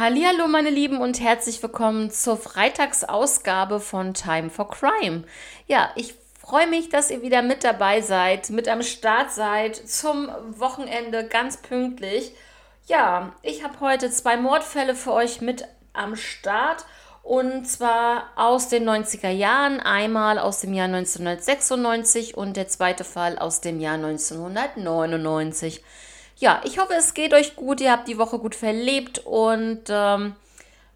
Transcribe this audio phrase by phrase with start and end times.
[0.00, 5.24] Hallihallo meine Lieben und herzlich willkommen zur Freitagsausgabe von Time for Crime.
[5.66, 10.30] Ja, ich freue mich, dass ihr wieder mit dabei seid, mit am Start seid zum
[10.56, 12.32] Wochenende ganz pünktlich.
[12.86, 16.86] Ja, ich habe heute zwei Mordfälle für euch mit am Start
[17.22, 23.38] und zwar aus den 90er Jahren, einmal aus dem Jahr 1996 und der zweite Fall
[23.38, 25.84] aus dem Jahr 1999
[26.40, 27.80] ja, ich hoffe, es geht euch gut.
[27.80, 30.34] Ihr habt die Woche gut verlebt und ähm,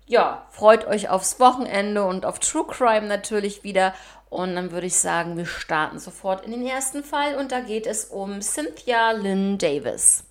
[0.07, 3.95] ja, freut euch aufs Wochenende und auf True Crime natürlich wieder.
[4.31, 7.87] Und dann würde ich sagen, wir starten sofort in den ersten Fall und da geht
[7.87, 10.25] es um Cynthia Lynn Davis.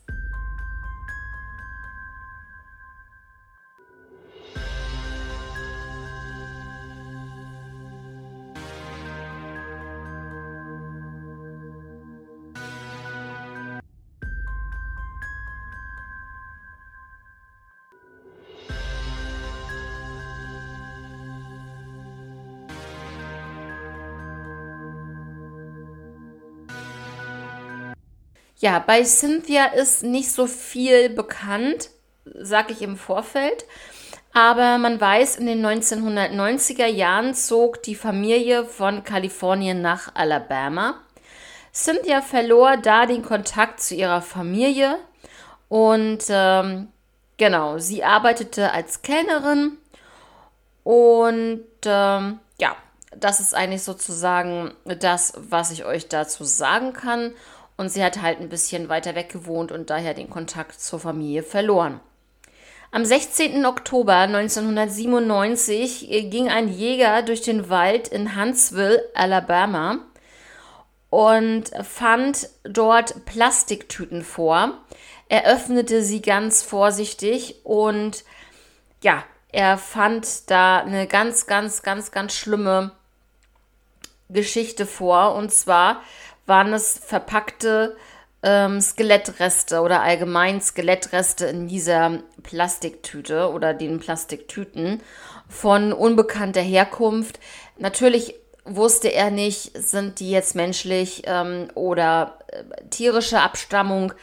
[28.64, 31.89] Ja, bei Cynthia ist nicht so viel bekannt,
[32.23, 33.66] sag ich im Vorfeld.
[34.31, 40.95] Aber man weiß, in den 1990er Jahren zog die Familie von Kalifornien nach Alabama.
[41.73, 44.98] Cynthia verlor da den Kontakt zu ihrer Familie
[45.67, 46.88] und ähm,
[47.36, 49.77] genau, sie arbeitete als Kellnerin
[50.86, 52.77] und ähm, ja,
[53.14, 57.33] das ist eigentlich sozusagen das, was ich euch dazu sagen kann.
[57.78, 61.44] Und sie hat halt ein bisschen weiter weg gewohnt und daher den Kontakt zur Familie
[61.44, 62.00] verloren.
[62.92, 63.66] Am 16.
[63.66, 70.00] Oktober 1997 ging ein Jäger durch den Wald in Huntsville, Alabama
[71.10, 74.78] und fand dort Plastiktüten vor.
[75.28, 78.24] Er öffnete sie ganz vorsichtig und
[79.02, 82.92] ja, er fand da eine ganz, ganz, ganz, ganz schlimme
[84.30, 85.36] Geschichte vor.
[85.36, 86.02] Und zwar
[86.45, 87.95] waren es verpackte
[88.43, 95.02] ähm, Skelettreste oder allgemein Skelettreste in dieser Plastiktüte oder den Plastiktüten
[95.48, 97.39] von unbekannter Herkunft.
[97.77, 104.14] Natürlich wusste er nicht, sind die jetzt menschlich ähm, oder äh, tierische Abstammung.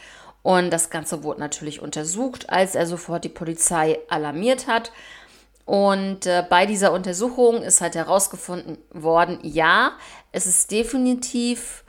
[0.43, 4.91] Und das Ganze wurde natürlich untersucht, als er sofort die Polizei alarmiert hat.
[5.65, 9.91] Und äh, bei dieser Untersuchung ist halt herausgefunden worden, ja,
[10.31, 11.83] es ist definitiv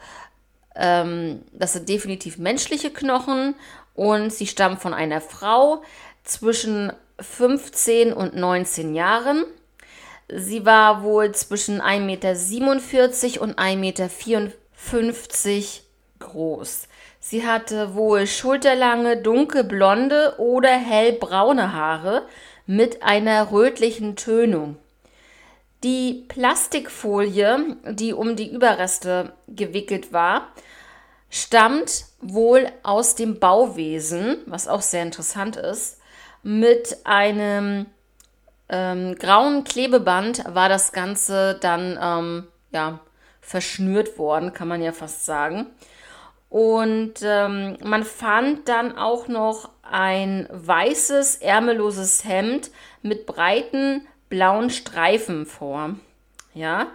[0.77, 3.55] ähm, das sind definitiv menschliche Knochen
[3.94, 5.83] und sie stammen von einer Frau
[6.25, 9.44] zwischen 15 und 19 Jahren.
[10.28, 14.10] Sie war wohl zwischen 1,47 Meter und 1,54 Meter
[16.21, 16.89] groß.
[17.21, 22.27] Sie hatte wohl schulterlange, dunkelblonde oder hellbraune Haare
[22.66, 24.77] mit einer rötlichen Tönung.
[25.82, 30.48] Die Plastikfolie, die um die Überreste gewickelt war,
[31.28, 35.98] stammt wohl aus dem Bauwesen, was auch sehr interessant ist.
[36.44, 37.87] Mit einem
[38.69, 43.00] ähm, grauen Klebeband war das Ganze dann ähm, ja,
[43.41, 45.66] verschnürt worden, kann man ja fast sagen.
[46.48, 55.44] Und ähm, man fand dann auch noch ein weißes, ärmelloses Hemd mit breiten blauen Streifen
[55.44, 55.97] vor.
[56.54, 56.87] Ja,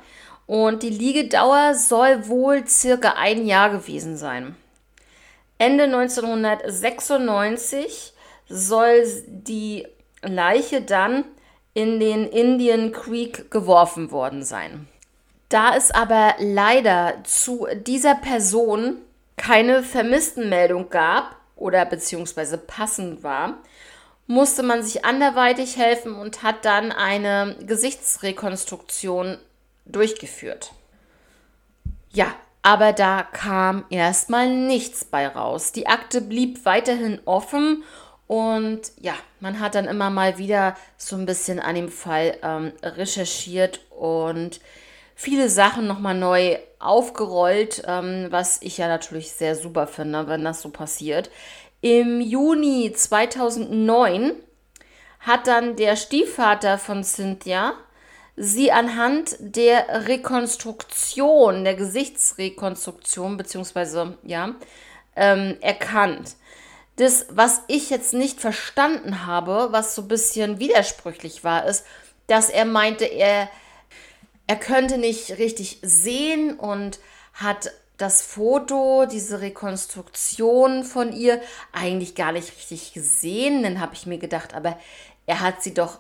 [0.47, 4.55] und die Liegedauer soll wohl circa ein Jahr gewesen sein.
[5.59, 8.13] Ende 1996
[8.49, 9.87] soll die
[10.23, 11.25] Leiche dann
[11.75, 14.87] in den Indian Creek geworfen worden sein.
[15.49, 18.97] Da es aber leider zu dieser Person
[19.35, 23.59] keine Vermisstenmeldung gab oder beziehungsweise passend war,
[24.27, 29.38] musste man sich anderweitig helfen und hat dann eine Gesichtsrekonstruktion
[29.85, 30.73] durchgeführt.
[32.11, 35.71] Ja, aber da kam erstmal nichts bei raus.
[35.71, 37.83] Die Akte blieb weiterhin offen
[38.27, 42.74] und ja, man hat dann immer mal wieder so ein bisschen an dem Fall ähm,
[42.83, 44.59] recherchiert und
[45.15, 50.62] viele Sachen nochmal neu aufgerollt, ähm, was ich ja natürlich sehr super finde, wenn das
[50.62, 51.31] so passiert.
[51.81, 54.33] Im Juni 2009
[55.19, 57.74] hat dann der Stiefvater von Cynthia
[58.38, 64.56] sie anhand der Rekonstruktion, der Gesichtsrekonstruktion, beziehungsweise, ja,
[65.15, 66.35] ähm, erkannt.
[66.97, 71.85] Das, was ich jetzt nicht verstanden habe, was so ein bisschen widersprüchlich war, ist,
[72.27, 73.50] dass er meinte, er,
[74.45, 77.00] er könnte nicht richtig sehen und
[77.33, 81.41] hat das Foto, diese Rekonstruktion von ihr
[81.71, 83.63] eigentlich gar nicht richtig gesehen.
[83.63, 84.77] Dann habe ich mir gedacht, aber
[85.25, 85.99] er hat sie doch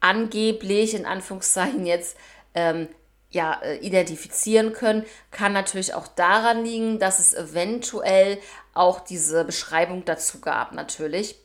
[0.00, 2.16] angeblich, in Anführungszeichen jetzt,
[2.54, 2.88] ähm,
[3.30, 8.38] ja, äh, identifizieren können, kann natürlich auch daran liegen, dass es eventuell
[8.72, 11.36] auch diese Beschreibung dazu gab, natürlich.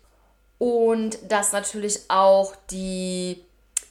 [0.60, 3.44] Und dass natürlich auch die,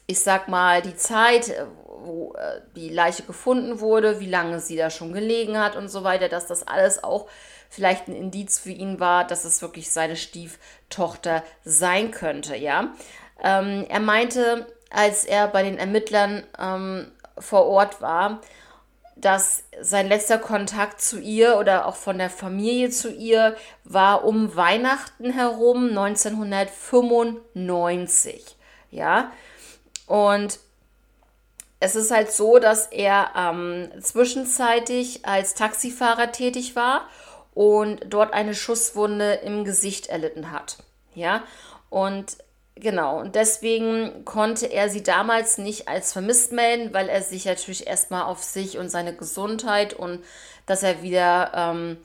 [0.07, 1.67] ich sag mal, die Zeit, äh,
[2.05, 6.05] wo äh, die Leiche gefunden wurde, wie lange sie da schon gelegen hat und so
[6.05, 7.29] weiter, dass das alles auch
[7.69, 12.93] vielleicht ein Indiz für ihn war, dass es wirklich seine Stieftochter sein könnte, ja.
[13.43, 18.41] Ähm, er meinte, als er bei den Ermittlern ähm, vor Ort war,
[19.17, 24.57] dass sein letzter Kontakt zu ihr oder auch von der Familie zu ihr war um
[24.57, 28.57] Weihnachten herum 1995.
[28.91, 29.31] Ja,
[30.07, 30.59] und
[31.81, 37.09] es ist halt so, dass er ähm, zwischenzeitlich als Taxifahrer tätig war
[37.55, 40.79] und dort eine Schusswunde im Gesicht erlitten hat.
[41.15, 41.43] Ja,
[41.89, 42.37] und
[42.77, 47.87] Genau, und deswegen konnte er sie damals nicht als vermisst melden, weil er sich natürlich
[47.87, 50.25] erstmal auf sich und seine Gesundheit und
[50.65, 51.99] dass er wieder ähm,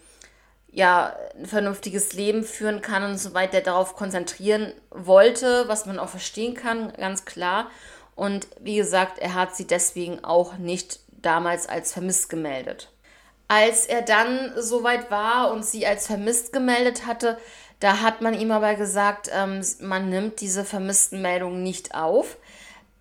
[0.71, 6.09] ja, ein vernünftiges Leben führen kann und so weiter darauf konzentrieren wollte, was man auch
[6.09, 7.71] verstehen kann, ganz klar.
[8.15, 12.89] Und wie gesagt, er hat sie deswegen auch nicht damals als vermisst gemeldet.
[13.47, 17.37] Als er dann soweit war und sie als vermisst gemeldet hatte,
[17.79, 22.37] da hat man ihm aber gesagt, ähm, man nimmt diese vermissten Meldungen nicht auf,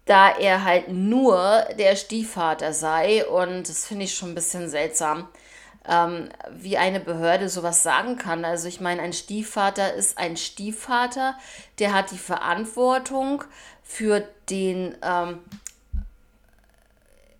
[0.04, 3.24] da er halt nur der Stiefvater sei.
[3.26, 5.28] Und das finde ich schon ein bisschen seltsam,
[5.88, 8.44] ähm, wie eine Behörde sowas sagen kann.
[8.44, 11.38] Also ich meine, ein Stiefvater ist ein Stiefvater,
[11.78, 13.44] der hat die Verantwortung
[13.84, 15.38] für den ähm,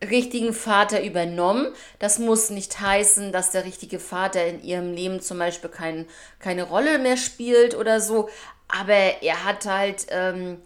[0.02, 1.74] richtigen Vater übernommen.
[1.98, 6.06] Das muss nicht heißen, dass der richtige Vater in ihrem Leben zum Beispiel kein,
[6.38, 8.28] keine Rolle mehr spielt oder so.
[8.68, 10.58] Aber er hat halt ähm,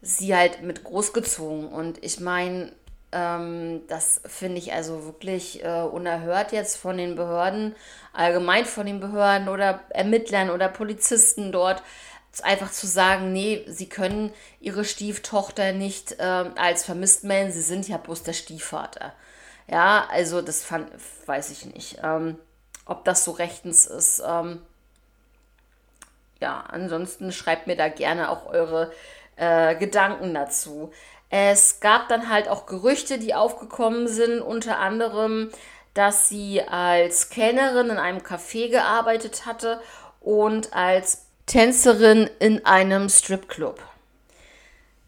[0.00, 1.68] sie halt mit großgezogen.
[1.68, 2.72] Und ich meine,
[3.12, 7.74] ähm, das finde ich also wirklich äh, unerhört jetzt von den Behörden,
[8.12, 11.82] allgemein von den Behörden oder Ermittlern oder Polizisten dort
[12.42, 16.22] einfach zu sagen, nee, sie können ihre Stieftochter nicht äh,
[16.56, 19.12] als vermisst melden, sie sind ja bloß der Stiefvater.
[19.66, 20.90] Ja, also das fand,
[21.26, 22.38] weiß ich nicht, ähm,
[22.86, 24.22] ob das so rechtens ist.
[24.26, 24.62] Ähm,
[26.40, 28.92] ja, ansonsten schreibt mir da gerne auch eure
[29.36, 30.92] äh, Gedanken dazu.
[31.30, 35.50] Es gab dann halt auch Gerüchte, die aufgekommen sind, unter anderem,
[35.92, 39.80] dass sie als Kellnerin in einem Café gearbeitet hatte
[40.20, 43.82] und als Tänzerin in einem Stripclub.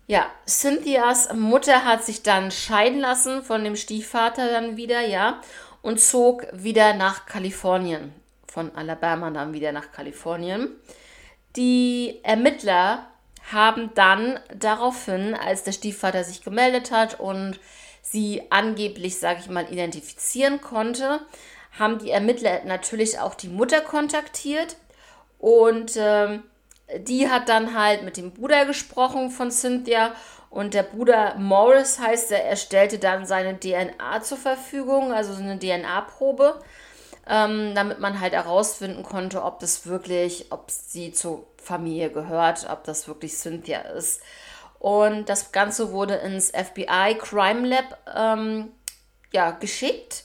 [0.06, 5.40] Ja, Cynthias Mutter hat sich dann scheiden lassen von dem Stiefvater dann wieder, ja,
[5.82, 8.12] und zog wieder nach Kalifornien.
[8.50, 10.70] Von Alabama dann wieder nach Kalifornien.
[11.56, 13.06] Die Ermittler
[13.52, 17.60] haben dann daraufhin, als der Stiefvater sich gemeldet hat und
[18.02, 21.20] sie angeblich, sage ich mal, identifizieren konnte,
[21.78, 24.76] haben die Ermittler natürlich auch die Mutter kontaktiert
[25.40, 26.44] und ähm,
[26.98, 30.12] die hat dann halt mit dem Bruder gesprochen von Cynthia
[30.50, 35.42] und der Bruder Morris heißt er, er stellte dann seine DNA zur Verfügung, also so
[35.42, 36.60] eine DNA-Probe,
[37.28, 42.82] ähm, damit man halt herausfinden konnte, ob das wirklich, ob sie zur Familie gehört, ob
[42.84, 44.20] das wirklich Cynthia ist.
[44.80, 48.72] Und das Ganze wurde ins FBI Crime Lab ähm,
[49.32, 50.24] ja, geschickt.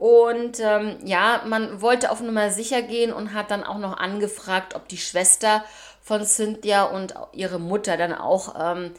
[0.00, 4.74] Und ähm, ja, man wollte auf Nummer sicher gehen und hat dann auch noch angefragt,
[4.74, 5.62] ob die Schwester
[6.00, 8.94] von Cynthia und ihre Mutter dann auch ähm,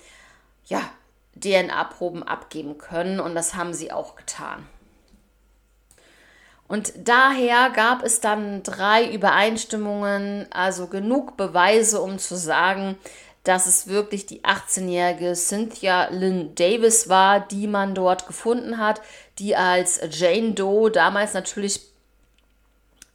[0.65, 0.81] ja,
[1.43, 3.19] DNA-Proben abgeben können.
[3.19, 4.67] Und das haben sie auch getan.
[6.67, 12.95] Und daher gab es dann drei Übereinstimmungen, also genug Beweise, um zu sagen,
[13.43, 19.01] dass es wirklich die 18-jährige Cynthia Lynn Davis war, die man dort gefunden hat,
[19.39, 21.81] die als Jane Doe damals natürlich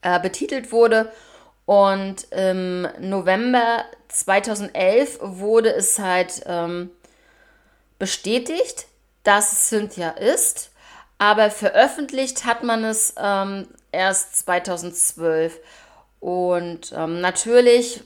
[0.02, 1.12] äh, betitelt wurde.
[1.64, 6.90] Und im November 2011 wurde es halt ähm,
[7.98, 8.86] bestätigt,
[9.22, 10.70] dass es Cynthia ist,
[11.18, 15.58] aber veröffentlicht hat man es ähm, erst 2012.
[16.20, 18.02] Und ähm, natürlich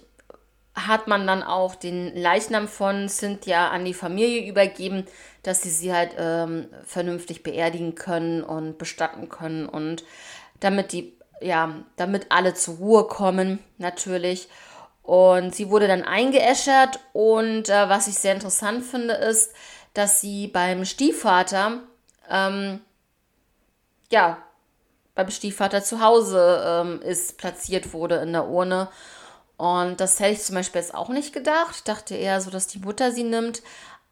[0.87, 5.07] hat man dann auch den Leichnam von Cynthia an die Familie übergeben,
[5.43, 10.05] dass sie sie halt ähm, vernünftig beerdigen können und bestatten können und
[10.61, 14.49] damit die, ja, damit alle zur Ruhe kommen, natürlich.
[15.03, 19.53] Und sie wurde dann eingeäschert und äh, was ich sehr interessant finde, ist,
[19.95, 21.81] dass sie beim Stiefvater,
[22.29, 22.81] ähm,
[24.11, 24.39] ja,
[25.15, 28.89] beim Stiefvater zu Hause ähm, ist, platziert wurde in der Urne
[29.61, 31.75] Und das hätte ich zum Beispiel jetzt auch nicht gedacht.
[31.77, 33.63] Ich dachte eher so, dass die Mutter sie nimmt.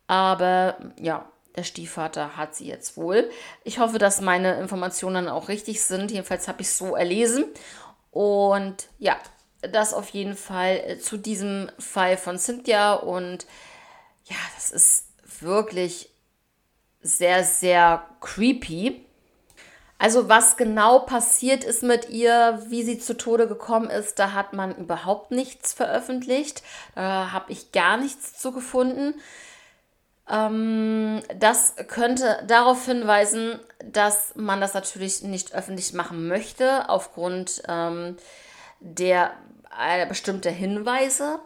[0.06, 1.24] Aber ja,
[1.56, 3.30] der Stiefvater hat sie jetzt wohl.
[3.64, 6.10] Ich hoffe, dass meine Informationen auch richtig sind.
[6.10, 7.46] Jedenfalls habe ich es so erlesen.
[8.10, 9.16] Und ja,
[9.62, 12.92] das auf jeden Fall äh, zu diesem Fall von Cynthia.
[12.92, 13.46] Und
[14.26, 15.06] ja, das ist
[15.40, 16.10] wirklich
[17.00, 19.02] sehr, sehr creepy.
[19.98, 24.52] Also was genau passiert ist mit ihr, wie sie zu Tode gekommen ist, da hat
[24.52, 26.62] man überhaupt nichts veröffentlicht.
[26.94, 29.14] Da habe ich gar nichts zu gefunden.
[30.28, 38.16] Ähm, das könnte darauf hinweisen, dass man das natürlich nicht öffentlich machen möchte, aufgrund ähm,
[38.80, 39.32] der
[39.76, 41.40] äh, bestimmter Hinweise,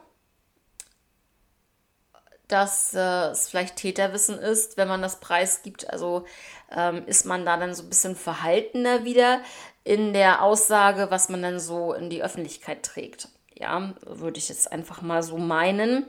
[2.52, 5.88] dass äh, es vielleicht Täterwissen ist, wenn man das preisgibt.
[5.90, 6.24] Also
[6.70, 9.40] ähm, ist man da dann so ein bisschen verhaltener wieder
[9.84, 13.28] in der Aussage, was man dann so in die Öffentlichkeit trägt.
[13.54, 16.06] Ja, würde ich jetzt einfach mal so meinen.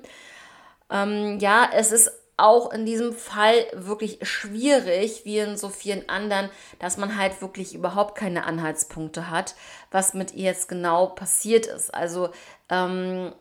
[0.90, 6.50] Ähm, ja, es ist auch in diesem Fall wirklich schwierig, wie in so vielen anderen,
[6.80, 9.56] dass man halt wirklich überhaupt keine Anhaltspunkte hat,
[9.92, 11.94] was mit ihr jetzt genau passiert ist.
[11.94, 12.30] Also,
[12.70, 13.34] ähm,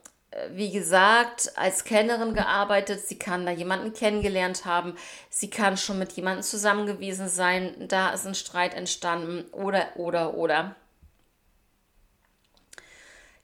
[0.50, 4.96] wie gesagt, als Kellnerin gearbeitet, sie kann da jemanden kennengelernt haben,
[5.28, 10.34] sie kann schon mit jemandem zusammen gewesen sein, da ist ein Streit entstanden oder, oder,
[10.34, 10.74] oder.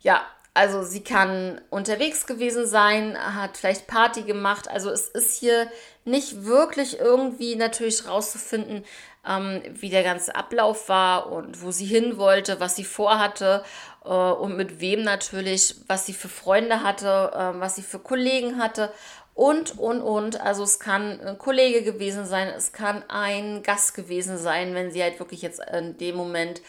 [0.01, 4.69] Ja, also sie kann unterwegs gewesen sein, hat vielleicht Party gemacht.
[4.69, 5.71] Also es ist hier
[6.09, 8.85] nicht wirklich irgendwie natürlich rauszufinden,
[9.27, 13.63] ähm, wie der ganze Ablauf war und wo sie hin wollte, was sie vorhatte
[14.05, 18.59] äh, und mit wem natürlich, was sie für Freunde hatte, äh, was sie für Kollegen
[18.59, 18.93] hatte
[19.35, 20.41] und, und, und.
[20.41, 25.03] Also es kann ein Kollege gewesen sein, es kann ein Gast gewesen sein, wenn sie
[25.03, 26.63] halt wirklich jetzt in dem Moment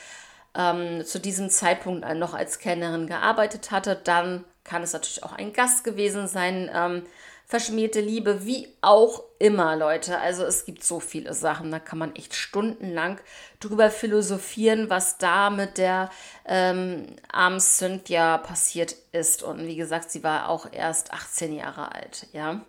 [0.56, 4.00] ähm, zu diesem Zeitpunkt noch als Kellnerin gearbeitet hatte.
[4.04, 6.70] Dann kann es natürlich auch ein Gast gewesen sein.
[6.74, 7.04] Ähm,
[7.50, 10.20] verschmierte Liebe, wie auch immer, Leute.
[10.20, 13.20] Also es gibt so viele Sachen, da kann man echt stundenlang
[13.60, 16.12] drüber philosophieren, was da mit der
[16.46, 19.42] ähm, armen Cynthia passiert ist.
[19.42, 22.62] Und wie gesagt, sie war auch erst 18 Jahre alt, ja.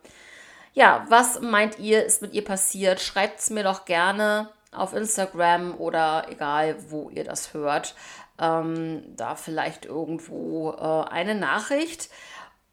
[0.73, 3.01] Ja, was meint ihr, ist mit ihr passiert?
[3.01, 7.95] Schreibt es mir doch gerne auf Instagram oder egal, wo ihr das hört.
[8.39, 12.09] Ähm, da vielleicht irgendwo äh, eine Nachricht.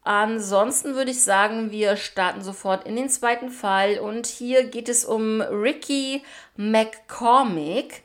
[0.08, 5.04] Ansonsten würde ich sagen, wir starten sofort in den zweiten Fall und hier geht es
[5.04, 6.22] um Ricky
[6.56, 8.02] McCormick.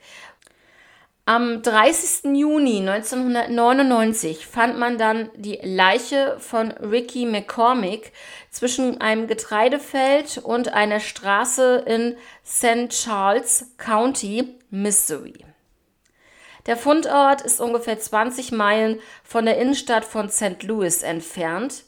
[1.24, 2.36] Am 30.
[2.36, 8.12] Juni 1999 fand man dann die Leiche von Ricky McCormick
[8.50, 12.90] zwischen einem Getreidefeld und einer Straße in St.
[12.90, 15.42] Charles County, Missouri.
[16.66, 20.62] Der Fundort ist ungefähr 20 Meilen von der Innenstadt von St.
[20.64, 21.84] Louis entfernt.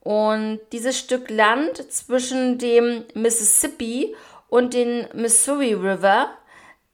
[0.00, 4.14] Und dieses Stück Land zwischen dem Mississippi
[4.48, 6.30] und dem Missouri River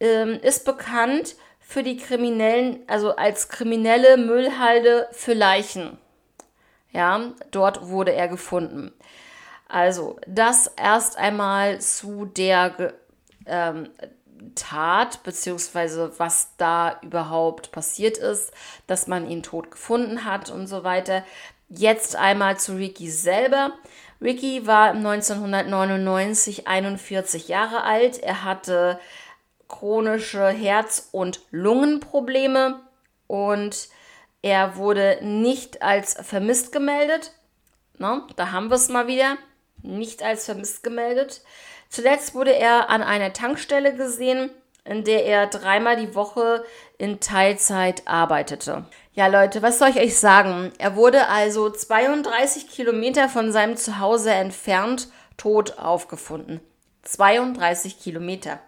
[0.01, 5.99] ähm, ist bekannt für die Kriminellen, also als kriminelle Müllhalde für Leichen.
[6.93, 8.93] Ja, dort wurde er gefunden.
[9.69, 12.95] Also, das erst einmal zu der
[13.47, 13.91] ähm,
[14.55, 18.53] Tat, beziehungsweise was da überhaupt passiert ist,
[18.87, 21.25] dass man ihn tot gefunden hat und so weiter.
[21.69, 23.73] Jetzt einmal zu Ricky selber.
[24.21, 28.19] Ricky war 1999 41 Jahre alt.
[28.19, 29.01] Er hatte
[29.69, 32.81] chronische Herz- und Lungenprobleme
[33.27, 33.89] und
[34.43, 37.33] er wurde nicht als vermisst gemeldet.
[37.97, 39.37] Na, da haben wir es mal wieder.
[39.83, 41.43] Nicht als vermisst gemeldet.
[41.89, 44.51] Zuletzt wurde er an einer Tankstelle gesehen,
[44.85, 46.65] in der er dreimal die Woche
[46.99, 48.87] in Teilzeit arbeitete.
[49.13, 50.73] Ja, Leute, was soll ich euch sagen?
[50.79, 56.61] Er wurde also 32 Kilometer von seinem Zuhause entfernt tot aufgefunden.
[57.03, 58.59] 32 Kilometer.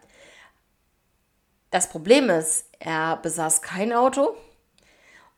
[1.71, 4.37] Das Problem ist, er besaß kein Auto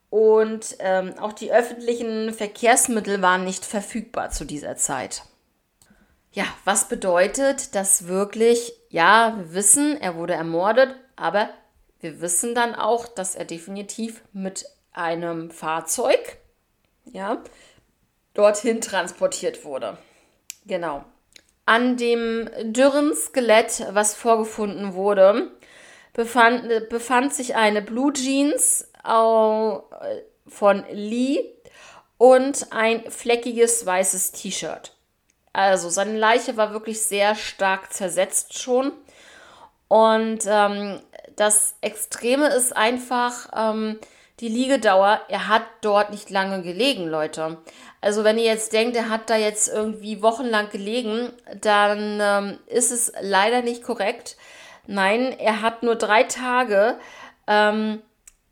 [0.09, 5.23] und ähm, auch die öffentlichen Verkehrsmittel waren nicht verfügbar zu dieser Zeit.
[6.31, 8.73] Ja, was bedeutet das wirklich?
[8.89, 11.49] Ja, wir wissen, er wurde ermordet, aber
[11.99, 16.37] wir wissen dann auch, dass er definitiv mit einem Fahrzeug,
[17.05, 17.43] ja,
[18.33, 19.97] dorthin transportiert wurde.
[20.65, 21.03] Genau.
[21.65, 25.51] An dem dürren Skelett, was vorgefunden wurde,
[26.13, 31.53] befand, befand sich eine Blue Jeans von Lee
[32.17, 34.95] und ein fleckiges weißes T-Shirt.
[35.53, 38.91] Also seine Leiche war wirklich sehr stark zersetzt schon.
[39.87, 41.01] Und ähm,
[41.39, 43.97] das Extreme ist einfach, ähm,
[44.41, 47.57] die Liegedauer, er hat dort nicht lange gelegen, Leute.
[48.01, 51.31] Also wenn ihr jetzt denkt, er hat da jetzt irgendwie wochenlang gelegen,
[51.61, 54.37] dann ähm, ist es leider nicht korrekt.
[54.85, 56.97] Nein, er hat nur drei Tage
[57.47, 58.01] ähm,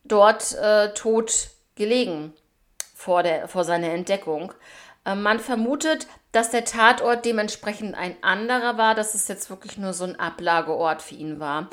[0.03, 2.33] dort äh, tot gelegen
[2.95, 4.53] vor, der, vor seiner Entdeckung.
[5.05, 9.93] Ähm, man vermutet, dass der Tatort dementsprechend ein anderer war, dass es jetzt wirklich nur
[9.93, 11.69] so ein Ablageort für ihn war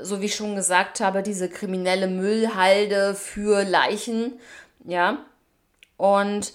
[0.00, 4.40] so wie ich schon gesagt habe, diese kriminelle Müllhalde für Leichen,
[4.84, 5.18] ja.
[5.96, 6.52] Und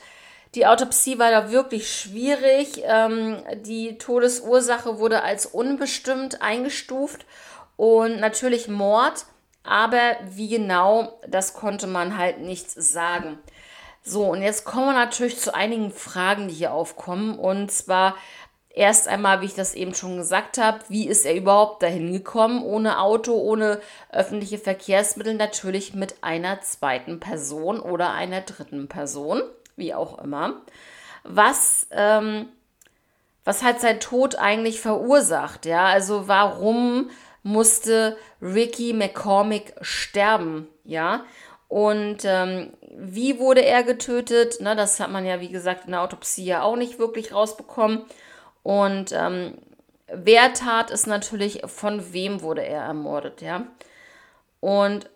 [0.55, 2.81] die Autopsie war da wirklich schwierig.
[2.83, 7.25] Ähm, die Todesursache wurde als unbestimmt eingestuft
[7.75, 9.25] und natürlich Mord,
[9.63, 13.37] aber wie genau, das konnte man halt nicht sagen.
[14.01, 17.37] So, und jetzt kommen wir natürlich zu einigen Fragen, die hier aufkommen.
[17.37, 18.15] Und zwar,
[18.77, 22.61] Erst einmal, wie ich das eben schon gesagt habe, wie ist er überhaupt dahin gekommen,
[22.61, 23.81] ohne Auto, ohne
[24.11, 29.41] öffentliche Verkehrsmittel, natürlich mit einer zweiten Person oder einer dritten Person,
[29.77, 30.61] wie auch immer.
[31.23, 32.49] Was, ähm,
[33.43, 35.65] was hat sein Tod eigentlich verursacht?
[35.65, 37.09] Ja, also warum
[37.41, 40.67] musste Ricky McCormick sterben?
[40.83, 41.25] Ja,
[41.67, 44.61] und ähm, wie wurde er getötet?
[44.61, 48.05] Ne, das hat man ja, wie gesagt, in der Autopsie ja auch nicht wirklich rausbekommen.
[48.67, 49.57] Und ähm,
[50.07, 53.65] wer tat es natürlich, von wem wurde er ermordet, ja?
[54.59, 55.09] Und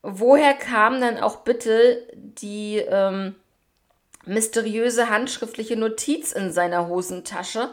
[0.00, 3.34] woher kam denn auch bitte die ähm,
[4.24, 7.68] mysteriöse handschriftliche Notiz in seiner Hosentasche?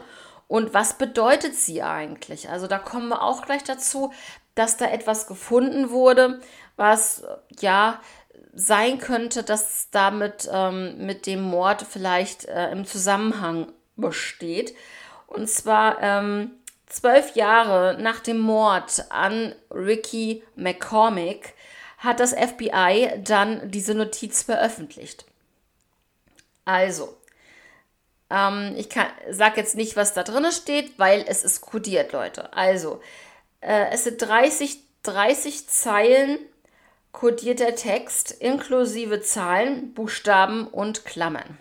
[0.48, 2.50] Und was bedeutet sie eigentlich?
[2.50, 4.12] Also da kommen wir auch gleich dazu,
[4.54, 6.42] dass da etwas gefunden wurde,
[6.76, 7.24] was
[7.58, 8.02] ja
[8.52, 14.74] sein könnte, dass damit ähm, mit dem Mord vielleicht äh, im Zusammenhang besteht.
[15.26, 16.52] Und zwar ähm,
[16.86, 21.54] zwölf Jahre nach dem Mord an Ricky McCormick
[21.98, 25.24] hat das FBI dann diese Notiz veröffentlicht.
[26.64, 27.16] Also,
[28.30, 28.88] ähm, ich
[29.30, 32.52] sage jetzt nicht, was da drin steht, weil es ist kodiert, Leute.
[32.52, 33.00] Also,
[33.60, 36.38] äh, es sind 30, 30 Zeilen
[37.12, 41.58] kodierter Text inklusive Zahlen, Buchstaben und Klammern.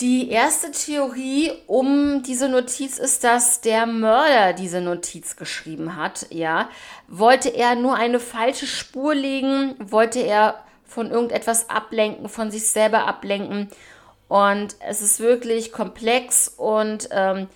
[0.00, 6.26] Die erste Theorie um diese Notiz ist, dass der Mörder diese Notiz geschrieben hat.
[6.30, 6.68] Ja,
[7.06, 13.06] wollte er nur eine falsche Spur legen, wollte er von irgendetwas ablenken, von sich selber
[13.06, 13.68] ablenken.
[14.26, 17.46] Und es ist wirklich komplex und ähm,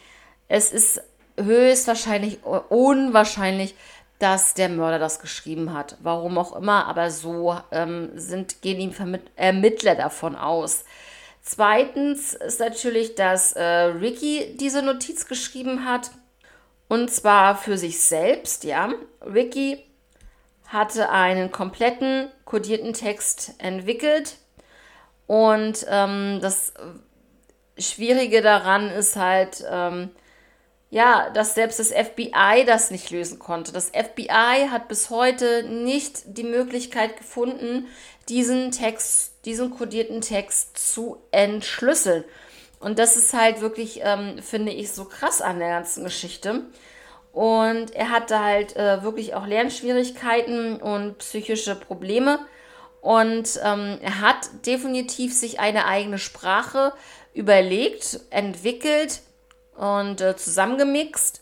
[0.46, 1.03] es ist
[1.40, 3.74] höchstwahrscheinlich, unwahrscheinlich,
[4.20, 5.96] dass der Mörder das geschrieben hat.
[6.03, 10.85] Warum auch immer, aber so ähm, sind, gehen ihm Ermittler davon aus.
[11.51, 16.11] Zweitens ist natürlich, dass äh, Ricky diese Notiz geschrieben hat.
[16.89, 18.93] Und zwar für sich selbst, ja.
[19.23, 19.83] Ricky
[20.67, 24.37] hatte einen kompletten kodierten Text entwickelt.
[25.27, 26.75] Und ähm, das
[27.79, 30.11] Schwierige daran ist halt, ähm,
[30.91, 33.73] ja, dass selbst das FBI das nicht lösen konnte.
[33.73, 37.87] Das FBI hat bis heute nicht die Möglichkeit gefunden,
[38.29, 42.25] diesen Text, diesen kodierten Text zu entschlüsseln.
[42.81, 46.62] Und das ist halt wirklich, ähm, finde ich, so krass an der ganzen Geschichte.
[47.33, 52.38] Und er hatte halt äh, wirklich auch Lernschwierigkeiten und psychische Probleme.
[53.01, 56.93] Und ähm, er hat definitiv sich eine eigene Sprache
[57.35, 59.21] überlegt, entwickelt
[59.77, 61.41] und äh, zusammengemixt.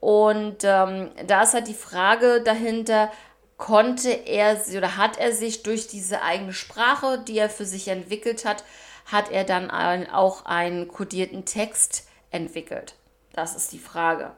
[0.00, 3.10] Und ähm, da ist halt die Frage dahinter,
[3.58, 8.46] konnte er oder hat er sich durch diese eigene Sprache, die er für sich entwickelt
[8.46, 8.64] hat,
[9.04, 12.94] hat er dann auch einen kodierten Text entwickelt?
[13.34, 14.32] Das ist die Frage.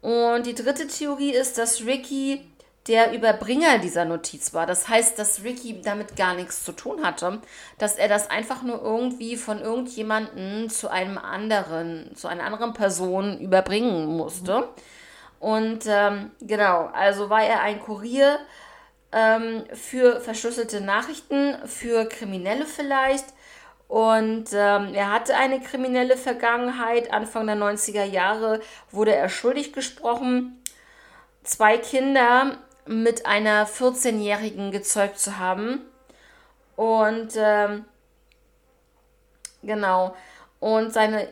[0.00, 2.40] Und die dritte Theorie ist, dass Ricky
[2.86, 4.66] der Überbringer dieser Notiz war.
[4.66, 7.40] Das heißt, dass Ricky damit gar nichts zu tun hatte,
[7.76, 13.38] dass er das einfach nur irgendwie von irgendjemandem zu einem anderen, zu einer anderen Person
[13.40, 14.60] überbringen musste.
[14.60, 14.64] Mhm.
[15.40, 18.38] Und ähm, genau, also war er ein Kurier
[19.12, 23.26] ähm, für verschlüsselte Nachrichten, für Kriminelle vielleicht.
[23.86, 27.12] Und ähm, er hatte eine kriminelle Vergangenheit.
[27.12, 30.62] Anfang der 90er Jahre wurde er schuldig gesprochen,
[31.42, 35.80] zwei Kinder mit einer 14-Jährigen gezeugt zu haben.
[36.76, 37.84] Und ähm,
[39.62, 40.14] genau.
[40.60, 41.28] Und seine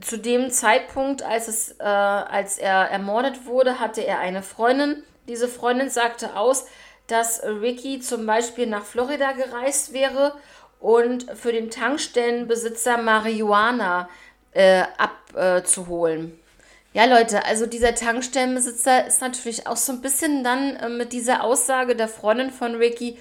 [0.00, 5.02] zu dem Zeitpunkt, als, es, äh, als er ermordet wurde, hatte er eine Freundin.
[5.28, 6.66] Diese Freundin sagte aus,
[7.06, 10.34] dass Ricky zum Beispiel nach Florida gereist wäre
[10.80, 14.08] und für den Tankstellenbesitzer Marihuana
[14.52, 16.32] äh, abzuholen.
[16.32, 21.12] Äh, ja, Leute, also dieser Tankstellenbesitzer ist natürlich auch so ein bisschen dann äh, mit
[21.12, 23.18] dieser Aussage der Freundin von Ricky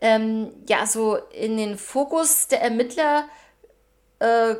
[0.00, 3.26] ähm, ja so in den Fokus der Ermittler
[4.18, 4.56] äh,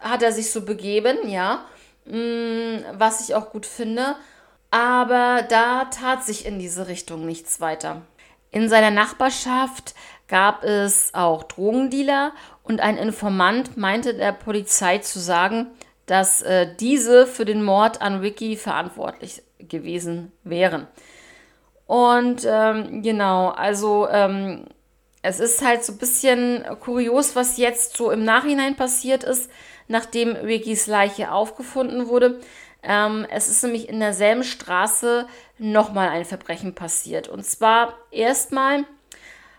[0.00, 1.64] hat er sich so begeben, ja,
[2.06, 4.16] mm, was ich auch gut finde.
[4.70, 8.02] Aber da tat sich in diese Richtung nichts weiter.
[8.50, 9.94] In seiner Nachbarschaft
[10.28, 12.32] gab es auch Drogendealer
[12.62, 15.66] und ein Informant meinte der Polizei zu sagen,
[16.06, 20.86] dass äh, diese für den Mord an Ricky verantwortlich gewesen wären.
[21.86, 24.66] Und ähm, genau, also ähm,
[25.22, 29.50] es ist halt so ein bisschen kurios, was jetzt so im Nachhinein passiert ist,
[29.90, 32.40] nachdem Rickys Leiche aufgefunden wurde.
[32.82, 35.26] Ähm, es ist nämlich in derselben Straße
[35.58, 37.28] nochmal ein Verbrechen passiert.
[37.28, 38.84] Und zwar erstmal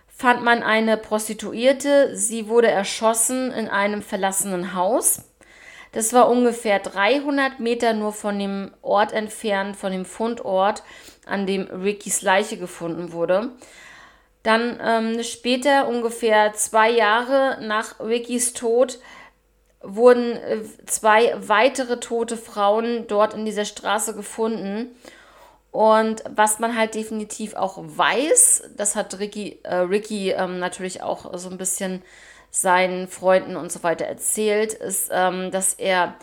[0.08, 2.15] fand man eine Prostituierte.
[2.15, 5.26] Sie wurde erschossen in einem verlassenen Haus.
[5.91, 10.84] Das war ungefähr 300 Meter nur von dem Ort entfernt, von dem Fundort,
[11.26, 13.52] an dem Rickys Leiche gefunden wurde.
[14.44, 19.00] Dann ähm, später, ungefähr zwei Jahre nach Rickys Tod,
[19.84, 24.88] wurden äh, zwei weitere tote Frauen dort in dieser Straße gefunden.
[25.72, 31.38] Und was man halt definitiv auch weiß, das hat Ricky, äh, Ricky ähm, natürlich auch
[31.38, 32.02] so ein bisschen
[32.52, 36.15] seinen Freunden und so weiter erzählt, ist, ähm, dass er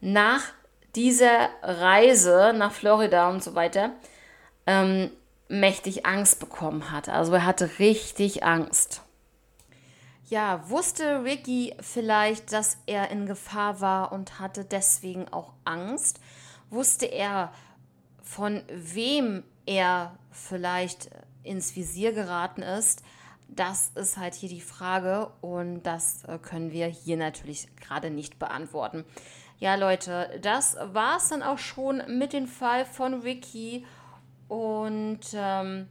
[0.00, 0.42] nach
[0.96, 3.92] dieser Reise nach Florida und so weiter
[4.66, 5.10] ähm,
[5.48, 7.08] mächtig Angst bekommen hat.
[7.08, 9.02] Also er hatte richtig Angst.
[10.28, 16.18] Ja, wusste Ricky vielleicht, dass er in Gefahr war und hatte deswegen auch Angst?
[16.68, 17.52] Wusste er,
[18.24, 21.10] von wem er vielleicht
[21.44, 23.04] ins Visier geraten ist?
[23.46, 28.40] Das ist halt hier die Frage und das äh, können wir hier natürlich gerade nicht
[28.40, 29.04] beantworten.
[29.60, 33.86] Ja, Leute, das war es dann auch schon mit dem Fall von Ricky.
[34.48, 35.86] Und ähm,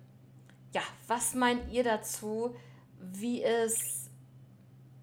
[0.73, 2.53] ja, was meint ihr dazu,
[2.99, 4.04] wie es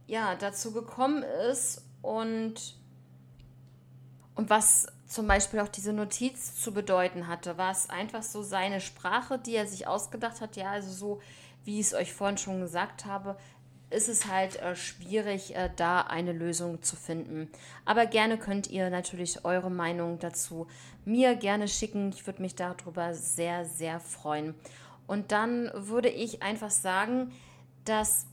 [0.07, 2.77] ja, dazu gekommen ist und,
[4.35, 7.59] und was zum Beispiel auch diese Notiz zu bedeuten hatte.
[7.59, 10.57] War es einfach so seine Sprache, die er sich ausgedacht hat?
[10.57, 11.21] Ja, also so,
[11.65, 13.37] wie ich es euch vorhin schon gesagt habe,
[13.91, 17.51] ist es halt äh, schwierig, äh, da eine Lösung zu finden.
[17.85, 20.67] Aber gerne könnt ihr natürlich eure Meinung dazu
[21.05, 22.09] mir gerne schicken.
[22.11, 24.55] Ich würde mich darüber sehr, sehr freuen.
[25.07, 27.33] Und dann würde ich einfach sagen,
[27.85, 28.27] dass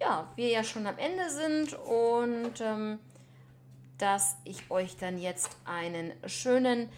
[0.00, 2.98] ja, wir ja schon am Ende sind und ähm,
[3.98, 6.88] dass ich euch dann jetzt einen schönen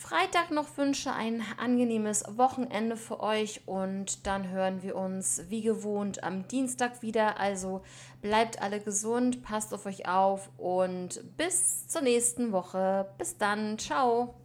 [0.00, 6.24] Freitag noch wünsche, ein angenehmes Wochenende für euch und dann hören wir uns wie gewohnt
[6.24, 7.38] am Dienstag wieder.
[7.38, 7.82] Also
[8.22, 13.12] bleibt alle gesund, passt auf euch auf und bis zur nächsten Woche.
[13.18, 14.39] Bis dann, ciao.